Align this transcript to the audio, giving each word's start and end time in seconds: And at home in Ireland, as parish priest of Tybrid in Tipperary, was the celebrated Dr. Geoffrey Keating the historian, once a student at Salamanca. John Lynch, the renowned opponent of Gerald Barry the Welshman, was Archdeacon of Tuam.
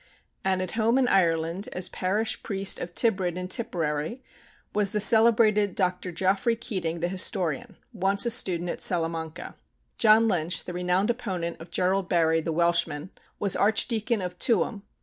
And 0.43 0.63
at 0.63 0.71
home 0.71 0.97
in 0.97 1.07
Ireland, 1.07 1.69
as 1.73 1.87
parish 1.87 2.41
priest 2.41 2.79
of 2.79 2.95
Tybrid 2.95 3.37
in 3.37 3.47
Tipperary, 3.47 4.23
was 4.73 4.93
the 4.93 4.99
celebrated 4.99 5.75
Dr. 5.75 6.11
Geoffrey 6.11 6.55
Keating 6.55 7.01
the 7.01 7.07
historian, 7.07 7.77
once 7.93 8.25
a 8.25 8.31
student 8.31 8.71
at 8.71 8.81
Salamanca. 8.81 9.53
John 9.99 10.27
Lynch, 10.27 10.63
the 10.63 10.73
renowned 10.73 11.11
opponent 11.11 11.61
of 11.61 11.69
Gerald 11.69 12.09
Barry 12.09 12.41
the 12.41 12.51
Welshman, 12.51 13.11
was 13.37 13.55
Archdeacon 13.55 14.21
of 14.23 14.39
Tuam. 14.39 14.81